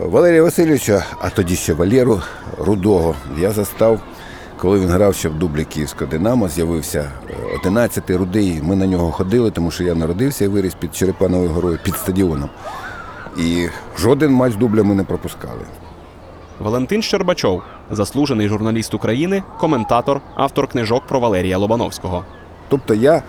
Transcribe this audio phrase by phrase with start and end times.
[0.00, 2.20] Валерія Васильовича, а тоді ще Валеру
[2.58, 4.00] Рудого, я застав,
[4.58, 7.10] коли він грав ще в дублі Київського Динамо, з'явився
[7.64, 8.60] 11-й рудий.
[8.62, 12.50] Ми на нього ходили, тому що я народився і виріс під Черепановою горою, під стадіоном.
[13.38, 15.60] І жоден матч дубля ми не пропускали.
[16.60, 22.24] Валентин Щербачов, заслужений журналіст України, коментатор, автор книжок про Валерія Лобановського.
[22.68, 23.22] Тобто я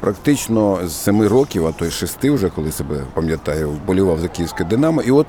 [0.00, 4.64] практично з семи років, а то й шести вже, коли себе пам'ятаю, вболівав за київське
[4.64, 5.02] Динамо.
[5.02, 5.26] І от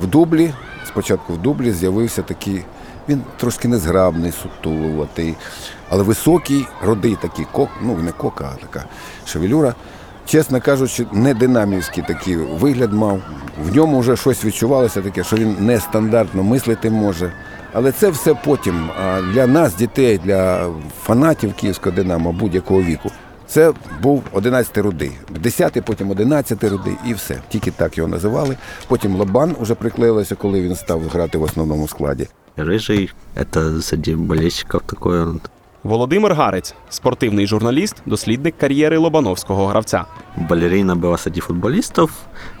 [0.00, 0.52] в дублі,
[0.86, 2.64] спочатку в дублі, з'явився такий,
[3.08, 5.34] він трошки незграбний, сутулуватий,
[5.88, 8.84] але високий, родий такий кок, ну не кока, а така
[9.26, 9.74] шевелюра.
[10.26, 13.20] Чесно кажучи, не динамівський такий вигляд мав.
[13.64, 17.32] В ньому вже щось відчувалося таке, що він нестандартно мислити може.
[17.72, 18.90] Але це все потім.
[19.02, 20.66] А для нас, дітей, для
[21.02, 23.10] фанатів Київського Динамо будь-якого віку,
[23.47, 25.11] це був 11 рудий.
[25.29, 27.37] 10, потім 11 рудий і все.
[27.49, 28.57] Тільки так його називали.
[28.87, 32.27] Потім Лобан вже приклеїлося, коли він став грати в основному складі.
[32.57, 35.41] Рыжий – это среди болельщиков такой он
[35.83, 40.05] Володимир Гарець, спортивний журналіст, дослідник кар'єри Лобановського гравця.
[40.37, 42.11] балерина была среди футболистов.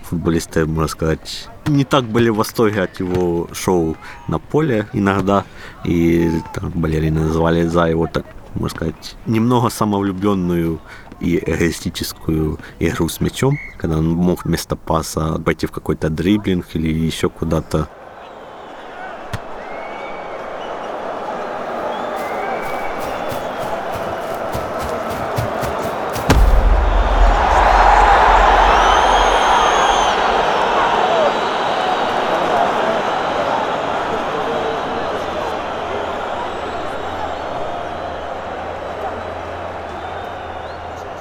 [0.09, 3.95] Футболисты, можно сказать, не так были в восторге от его шоу
[4.27, 5.43] на поле иногда.
[5.85, 10.80] И там, балерины называли за его, так, можно сказать, немного самовлюбленную
[11.20, 16.88] и эгоистическую игру с мячом, когда он мог вместо паса пойти в какой-то дриблинг или
[16.88, 17.88] еще куда-то.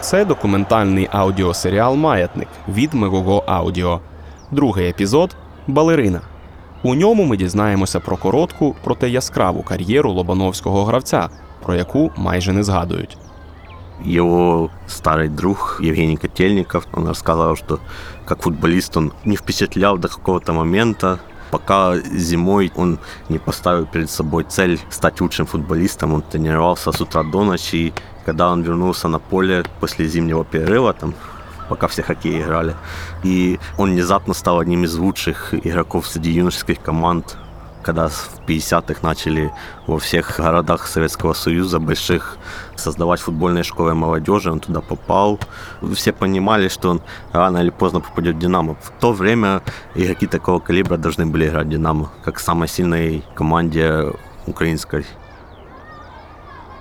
[0.04, 4.00] Це документальний аудіосеріал Маятник від Мегого Аудіо.
[4.52, 5.36] Другий епізод
[5.68, 6.22] Балерина.
[6.84, 11.30] У ньому ми дізнаємося про коротку, проте яскраву кар'єру лобановського гравця,
[11.62, 13.18] про яку майже не згадують.
[14.06, 17.80] Его старый друг Евгений Котельников, он рассказывал, что
[18.26, 21.20] как футболист не впечатлял до какого-то момента,
[21.54, 22.98] пока зимой он
[23.30, 26.14] не поставил перед собой цель стать лучшим футболистом.
[26.14, 27.76] Он тренировался с утра до ночи.
[27.76, 27.94] И
[28.26, 31.14] когда он вернулся на поле после зимнего перерыва, там,
[31.70, 32.74] пока все хоккей играли,
[33.24, 37.38] и он внезапно стал одним из лучших игроков среди юношеских команд
[37.83, 39.53] когда в 50-х начали
[39.87, 42.37] во всех городах Советского Союза больших
[42.77, 45.39] создавать футбольные школы молодежи, он туда попал.
[45.95, 47.01] Все понимали, что он
[47.33, 48.75] рано или поздно попадет в Динамо.
[48.75, 49.63] В то время
[49.95, 54.13] игроки такого калибра должны были играть в Динамо, как в самой сильной команде
[54.47, 55.07] украинской.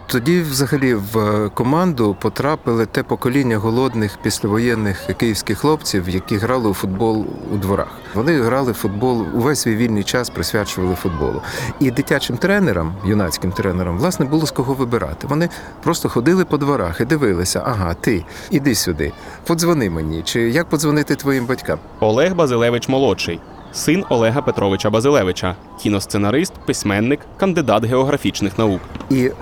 [0.07, 7.27] Тоді, взагалі, в команду потрапили те покоління голодних післявоєнних київських хлопців, які грали у футбол
[7.55, 7.89] у дворах.
[8.15, 11.43] Вони грали в футбол увесь свій вільний час, присвячували футболу.
[11.81, 15.27] І дитячим тренерам, юнацьким тренерам, власне, було з кого вибирати.
[15.27, 15.49] Вони
[15.83, 19.13] просто ходили по дворах і дивилися: ага, ти іди сюди,
[19.47, 21.79] подзвони мені, чи як подзвонити твоїм батькам.
[22.01, 23.41] Олег Базилевич молодший,
[23.73, 28.81] син Олега Петровича Базилевича, кіносценарист, письменник, кандидат географічних наук.
[29.11, 29.33] І е,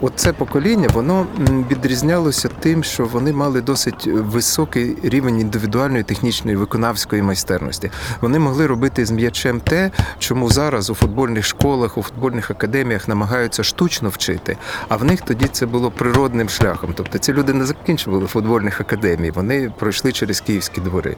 [0.00, 1.26] оце покоління воно
[1.70, 7.90] відрізнялося тим, що вони мали досить високий рівень індивідуальної технічної виконавської майстерності.
[8.20, 13.62] Вони могли робити з м'ячем те, чому зараз у футбольних школах, у футбольних академіях намагаються
[13.62, 14.56] штучно вчити.
[14.88, 16.90] А в них тоді це було природним шляхом.
[16.96, 21.16] Тобто ці люди не закінчували футбольних академій, вони пройшли через київські двори.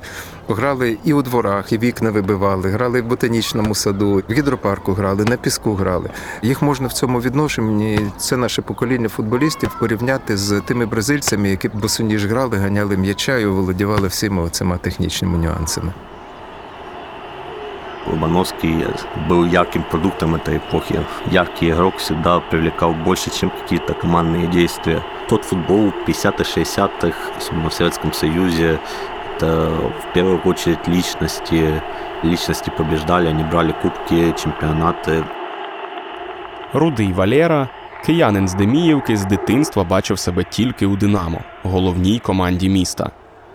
[0.49, 5.38] Грали і у дворах, і вікна вибивали, грали в ботанічному саду, в гідропарку грали, на
[5.38, 6.10] піску грали.
[6.42, 12.26] Їх можна в цьому відношенні, це наше покоління футболістів, порівняти з тими бразильцями, які босоніж
[12.26, 15.94] грали, ганяли м'яча і володівали всіма оцима технічними нюансами.
[18.08, 18.86] Лобановский
[19.30, 21.06] был ярким продуктом этой эпохи.
[21.28, 25.04] Яркий игрок всегда привлекал больше, чем какие-то командные действия.
[25.30, 31.83] Тот футбол 50-х, 60-х, особенно в Советском Союзе, это в первую очередь личности.
[32.25, 35.25] Личности побеждали, они брали кубки, чемпионаты.
[36.73, 37.69] Рудий Валера,
[38.05, 43.11] киянин з Деміївки, з дитинства бачив себе тільки у Динамо, головній команді міста.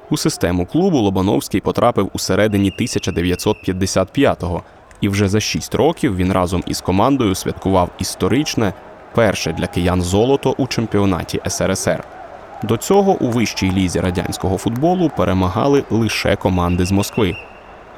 [0.10, 4.64] У систему клубу Лобановський потрапив у середині 1955-го,
[5.02, 8.74] і вже за шість років він разом із командою святкував історичне
[9.16, 12.21] перше для киян золото у чемпіонаті СРСР.
[12.63, 17.35] До цього у вищій лізі радянського футболу перемагали лише команди з Москви.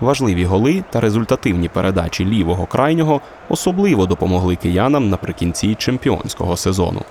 [0.00, 7.02] Важливі голи та результативні передачі лівого крайнього особливо допомогли киянам наприкінці чемпіонського сезону.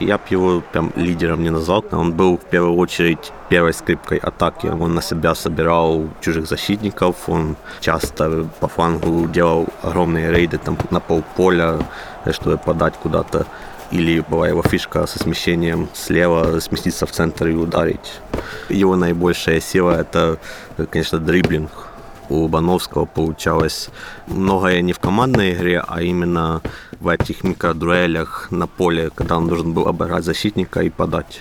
[0.00, 1.84] Я бы его прям лидером не назвал.
[1.90, 4.66] Он был в первую очередь первой скрипкой атаки.
[4.66, 7.28] Он на себя собирал чужих защитников.
[7.28, 11.78] Он часто по флангу делал огромные рейды там, на полполя,
[12.24, 13.46] э, чтобы подать куда-то.
[13.92, 18.20] Или была его фишка со смещением слева, сместиться в центр и ударить.
[18.68, 20.38] Его наибольшая сила – это,
[20.76, 21.70] э, конечно, дриблинг.
[22.28, 23.88] У Лобановского получалось
[24.26, 26.60] многое не в командной игре, а именно
[27.00, 31.40] в этих микродуэлях на поле, когда он должен был обыграть защитника и подать.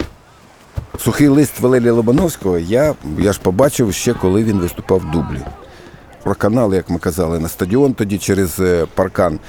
[1.00, 5.40] Сухий лист Валерія Лобановського я, я ж побачив ще коли він виступав в дублі.
[6.24, 9.40] Про канал, як ми казали, на стадіон тоді через е, паркан.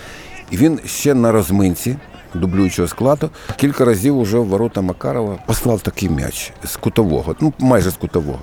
[0.51, 1.97] І він ще на розминці
[2.34, 7.90] дублюючого складу кілька разів уже в ворота Макарова послав такий м'яч з кутового, ну майже
[7.90, 8.40] з кутового.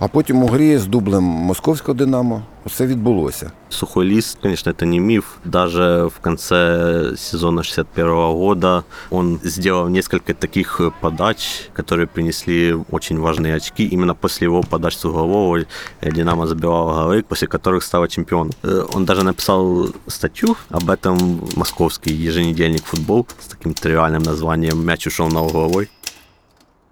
[0.00, 3.50] А потім у грі з дублем московського Динамо все відбулося.
[3.68, 5.24] Сухой лист, конечно, это не миф.
[5.44, 13.18] Даже в конце сезона 61 года он сделал несколько таких э, подач, которые принесли очень
[13.18, 13.84] важные очки.
[13.94, 15.58] Именно после его подач с углового
[16.00, 18.52] э, Динамо забивал голы, после которых стал чемпионом.
[18.62, 24.84] Э, Он даже написал статью об этом в московский еженедельник «Футбол» с таким тривиальным названием
[24.84, 25.88] «Мяч ушел на угловой».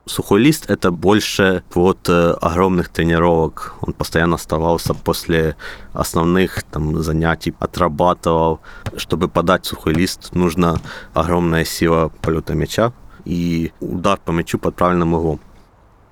[0.09, 3.75] Сухой лист это больше вот э, огромных тренировок.
[3.81, 5.57] Он постоянно оставался после
[5.95, 8.61] основных там занятий, отрабатывал.
[8.97, 10.77] Чтобы подать сухой лист, нужна
[11.15, 12.93] огромная сила полета мяча
[13.25, 15.41] и удар по мячу под правильным углом.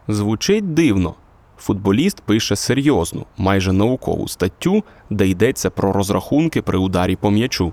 [0.09, 1.15] Звучить дивно.
[1.59, 7.73] Футболіст пише серйозну, майже наукову статтю, де йдеться про розрахунки при ударі по м'ячу.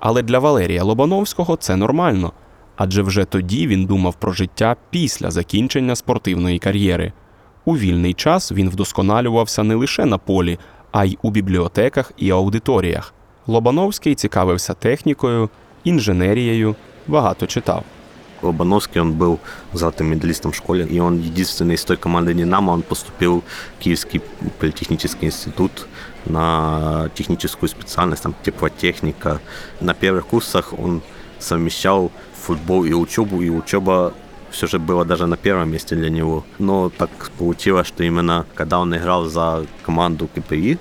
[0.00, 2.32] Але для Валерія Лобановського це нормально,
[2.82, 7.12] адже вже тоді він думав про життя після закінчення спортивної кар'єри.
[7.64, 10.58] У вільний час він вдосконалювався не лише на полі,
[10.92, 13.14] а й у бібліотеках і аудиторіях.
[13.46, 15.48] Лобановський цікавився технікою,
[15.84, 17.84] інженерією, багато читав.
[18.42, 19.40] Лобановский, он был
[19.72, 23.42] золотым медалистом в школе, и он единственный из той команды «Динамо», он поступил
[23.76, 24.20] в Киевский
[24.60, 25.86] политехнический институт
[26.24, 29.40] на техническую специальность, там теплотехника.
[29.80, 31.02] На первых курсах он
[31.38, 32.12] совмещал
[32.43, 34.13] футбол и учебу, и учеба
[34.51, 36.43] все же была даже на первом месте для него.
[36.59, 40.77] Но так получилось, что именно когда он играл за команду КПИ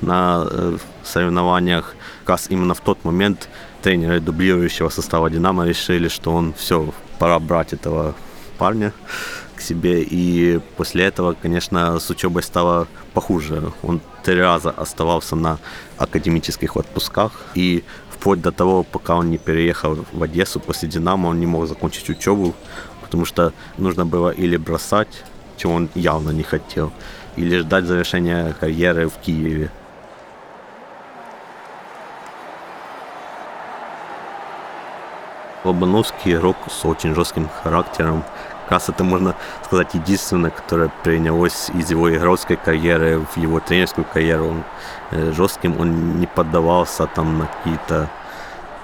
[0.00, 3.48] на э, соревнованиях, как раз именно в тот момент
[3.82, 8.14] тренеры дублирующего состава «Динамо» решили, что он все, пора брать этого
[8.58, 8.92] парня
[9.56, 10.02] к себе.
[10.02, 13.72] И после этого, конечно, с учебой стало похуже.
[13.82, 15.58] Он три раза оставался на
[15.98, 17.32] академических отпусках.
[17.54, 17.82] И
[18.20, 22.10] вплоть до того, пока он не переехал в Одессу после «Динамо», он не мог закончить
[22.10, 22.54] учебу,
[23.00, 25.24] потому что нужно было или бросать,
[25.56, 26.92] чего он явно не хотел,
[27.36, 29.70] или ждать завершения карьеры в Киеве.
[35.64, 38.22] Лобановский игрок с очень жестким характером.
[38.69, 44.05] Как раз это, можно сказать, единственное, которое принялось из его игровской карьеры в его тренерскую
[44.05, 44.47] карьеру.
[44.47, 44.63] Он
[45.11, 48.09] э, жестким, он не поддавался там на какие-то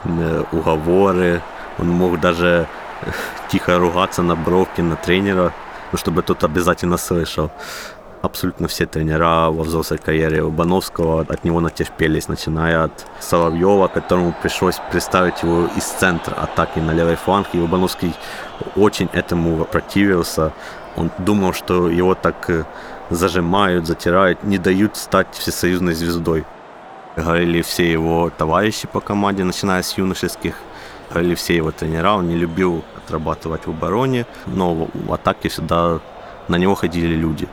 [0.03, 1.41] э, уговоры.
[1.79, 2.67] Он мог даже
[3.01, 3.11] э,
[3.49, 5.51] тихо ругаться на бровке на тренера,
[5.91, 7.49] ну, чтобы тот обязательно слышал.
[8.26, 14.80] Абсолютно все тренера во взрослой карьере Лобановского от него натерпелись, начиная от Соловьева, которому пришлось
[14.90, 17.46] представить его из центра атаки на левый фланг.
[17.52, 18.14] И Лобановский
[18.74, 20.52] очень этому противился.
[20.96, 22.64] Он думал, что его так э,
[23.10, 26.44] зажимают, затирают, не дают стать всесоюзной звездой.
[27.14, 30.56] Говорили все его товарищи по команде, начиная с юношеских.
[31.10, 32.14] Говорили все его тренера.
[32.14, 36.00] Он не любил отрабатывать в обороне, но в атаке всегда
[36.48, 37.48] на него ходили люди.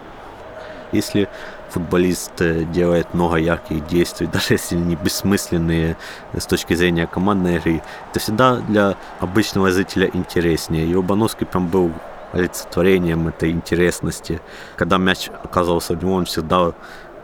[0.93, 1.27] Если
[1.69, 5.97] футболист э, делает много ярких действий, даже если они бессмысленные
[6.33, 7.81] с точки зрения командной игры,
[8.11, 10.85] это всегда для обычного зрителя интереснее.
[10.85, 11.91] И Лобановский прям был
[12.31, 14.41] олицетворением этой интересности.
[14.75, 16.73] Когда мяч оказывался у него, он всегда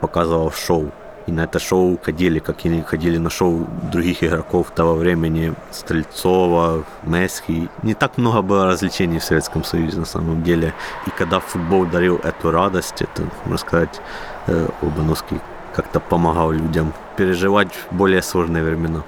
[0.00, 0.92] показывал шоу.
[1.27, 5.53] И на это шоу ходили, как и ходили на шоу других игроков того времени.
[5.71, 7.67] Стрельцова, Месхи.
[7.83, 10.73] Не так много было развлечений в Советском Союзе на самом деле.
[11.07, 14.01] И когда футбол дарил эту радость, это, можно сказать,
[14.47, 15.39] э, Лобановский
[15.75, 19.03] как-то помогал людям переживать более сложные времена.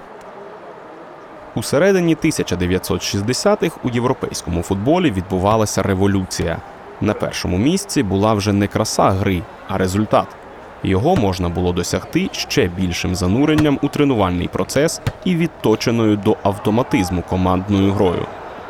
[1.55, 6.57] У середині 1960-х у європейському футболі відбувалася революція.
[7.01, 10.27] На першому місці була вже не краса гри, а результат.
[10.84, 17.92] Його можна було досягти ще більшим зануренням у тренувальний процес і відточеною до автоматизму командною
[17.92, 18.26] грою.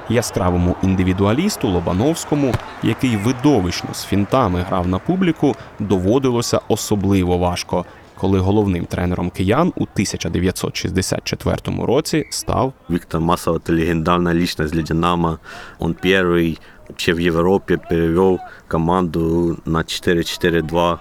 [0.08, 7.84] Яскравому індивідуалісту Лобановському, який видовищно з фінтами грав на публіку, доводилося особливо важко.
[8.22, 15.38] коли головним тренером киян у 1964 році став Виктор Маслов– это легендарная личность для «Динамо».
[15.78, 18.38] Он первый вообще в Европе перевел
[18.68, 20.98] команду на 4-4-2.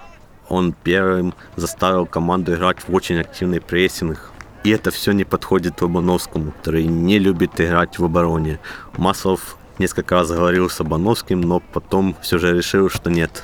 [0.52, 4.32] Он первым заставил команду играть в очень активный прессинг.
[4.64, 8.60] И это все не подходит Лобановскому, который не любит играть в обороне.
[8.98, 13.42] Маслов несколько раз говорил с Лобановским, но потом все же решил, что нет.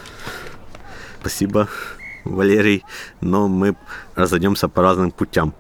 [1.23, 1.69] Спасибо,
[2.25, 2.85] Валерий,
[3.23, 3.75] но мы
[4.15, 5.55] разойдемся по разным путям.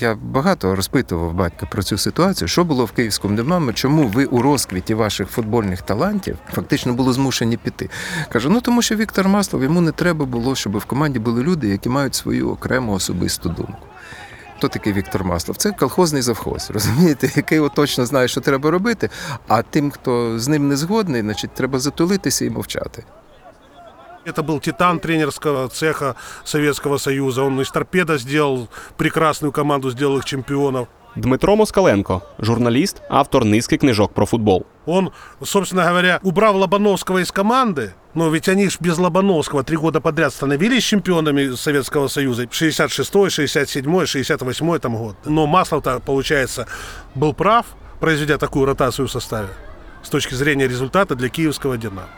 [0.00, 2.48] Я багато розпитував батька про цю ситуацію.
[2.48, 3.72] Що було в київському Динамо?
[3.72, 7.90] Чому ви у розквіті ваших футбольних талантів фактично були змушені піти?
[8.28, 11.68] Кажу, ну тому що Віктор Маслов йому не треба було, щоб в команді були люди,
[11.68, 13.86] які мають свою окрему особисту думку.
[14.56, 15.56] Хто такий Віктор Маслов?
[15.56, 19.10] Це колхозний завхоз, розумієте, який точно знає, що треба робити.
[19.48, 23.04] А тим, хто з ним не згодний, значить, треба затулитися і мовчати.
[24.29, 27.43] Это был титан тренерского цеха Советского Союза.
[27.43, 28.67] Он из торпеда сделал
[28.97, 30.87] прекрасную команду, сделал их чемпионов.
[31.15, 34.65] Дмитро Москаленко, журналіст, автор низки книжок про футбол.
[34.85, 40.01] Он, собственно говоря, убрал Лобановского из команды, но ведь они ж без Лобановского три года
[40.01, 42.43] подряд становились чемпионами Советского Союза.
[42.43, 45.15] 66-й, 67-й, 68-й там год.
[45.23, 46.67] Но Маслов-то, получается,
[47.13, 47.65] был прав,
[48.01, 49.49] произведя такую ротацию в составе
[50.03, 52.09] с точки зрения результата для киевского «Динамо».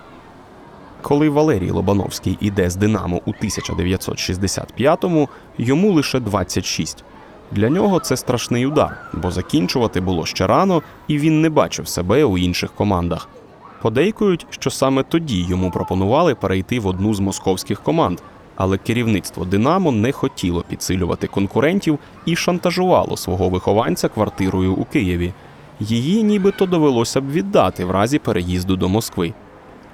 [1.02, 5.28] Коли Валерій Лобановський іде з Динамо у 1965-му,
[5.58, 7.04] йому лише 26.
[7.52, 12.24] Для нього це страшний удар, бо закінчувати було ще рано, і він не бачив себе
[12.24, 13.28] у інших командах.
[13.82, 18.18] Подейкують, що саме тоді йому пропонували перейти в одну з московських команд,
[18.56, 25.32] але керівництво Динамо не хотіло підсилювати конкурентів і шантажувало свого вихованця квартирою у Києві.
[25.80, 29.34] Її нібито довелося б віддати в разі переїзду до Москви.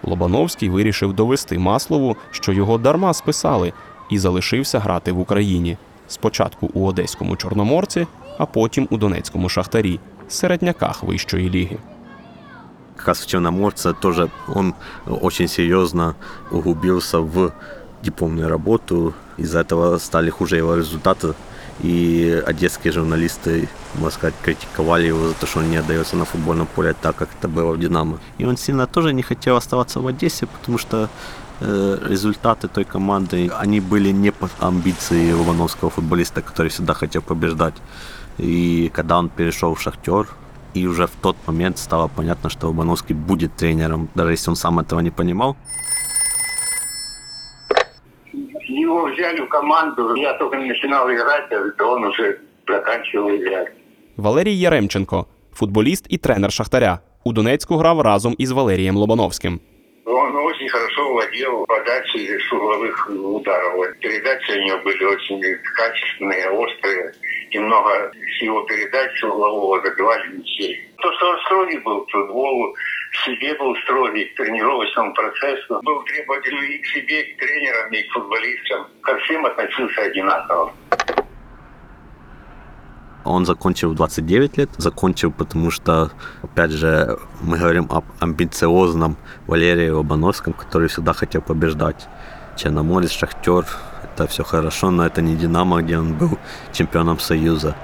[0.03, 3.73] Лобановський вирішив довести Маслову, що його дарма списали,
[4.11, 5.77] і залишився грати в Україні.
[6.09, 8.07] Спочатку у одеському чорноморці,
[8.39, 11.79] а потім у донецькому шахтарі, середняках вищої ліги.
[13.07, 14.75] в Черноморце тоже он
[15.07, 16.15] очень серьезно
[16.51, 17.53] углубился в
[18.03, 19.15] дипломную работу.
[19.39, 21.35] Из-за этого стали хуже его результаты.
[21.83, 26.67] И одесские журналисты, можно сказать, критиковали его за то, что он не отдается на футбольном
[26.67, 28.19] поле так, как это было в «Динамо».
[28.39, 31.09] И он сильно тоже не хотел оставаться в Одессе, потому что
[31.61, 37.75] э, результаты той команды, они были не по амбиции Лобановского футболиста, который всегда хотел побеждать.
[38.39, 40.27] И когда он перешел в «Шахтер»,
[40.75, 44.79] и уже в тот момент стало понятно, что Лобановский будет тренером, даже если он сам
[44.79, 45.57] этого не понимал.
[49.18, 53.72] взяли в команду, я только начинал играть, а он уже заканчивал играть.
[54.18, 57.00] Валерій Яремченко, футболіст і тренер Шахтаря.
[57.24, 59.60] У Донецьку грав разом із Валерієм Лобановським.
[60.06, 63.76] Он очень хорошо владел подачей с угловых ударов.
[63.76, 65.42] Вот Передачи у него были очень
[65.78, 67.14] качественные, острые.
[67.52, 70.82] И много с его передач углового забивали мячей.
[70.98, 72.78] То, что он строгий был к футболу, к
[73.25, 75.81] себе был строгий, к тренировочному процессу.
[75.83, 78.87] Был требовательный и к себе, и к тренерам, и к футболистам.
[79.03, 80.73] Ко всем относился одинаково.
[83.25, 86.11] Он закончил в 29 лет, закончил, потому что,
[86.43, 92.09] опять же, мы говорим об амбициозном Валерии Лобановском, который всегда хотел побеждать.
[92.57, 93.67] Черноморец, Шахтер,
[94.03, 96.39] это все хорошо, но это не Динамо, где он был
[96.73, 97.77] чемпионом Союза.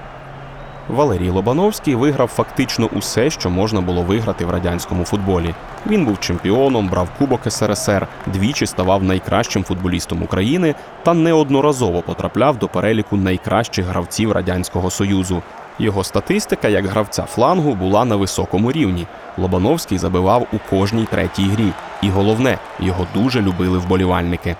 [0.89, 5.53] Валерій Лобановський виграв фактично усе, що можна було виграти в радянському футболі.
[5.87, 12.67] Він був чемпіоном, брав Кубок СРСР, двічі ставав найкращим футболістом України та неодноразово потрапляв до
[12.67, 15.41] переліку найкращих гравців радянського союзу.
[15.79, 19.07] Його статистика як гравця флангу була на високому рівні.
[19.37, 21.71] Лобановський забивав у кожній третій грі.
[22.01, 24.55] І головне, його дуже любили вболівальники.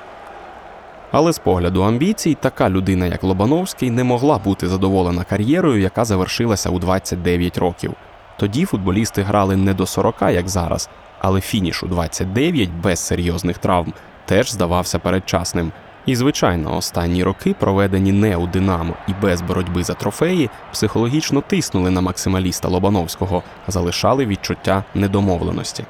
[1.17, 6.69] Але з погляду амбіцій, така людина, як Лобановський, не могла бути задоволена кар'єрою, яка завершилася
[6.69, 7.93] у 29 років.
[8.38, 13.93] Тоді футболісти грали не до 40, як зараз, але фініш у 29 без серйозних травм
[14.25, 15.72] теж здавався передчасним.
[16.05, 21.89] І, звичайно, останні роки, проведені не у Динамо і без боротьби за трофеї, психологічно тиснули
[21.89, 25.86] на максималіста Лобановського, залишали відчуття недомовленості.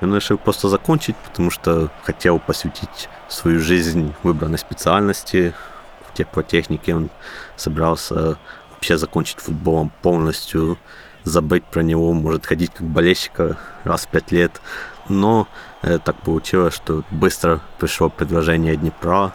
[0.00, 5.54] Он решил просто закончить, потому что хотел посвятить свою жизнь выбранной специальности.
[6.08, 7.10] В теплотехнике он
[7.56, 8.38] собирался
[8.70, 10.78] вообще закончить футболом полностью,
[11.22, 14.60] забыть про него, может ходить как болельщика раз в пять лет.
[15.08, 15.48] Но
[15.82, 19.32] э, так получилось, что быстро пришло предложение Днепра,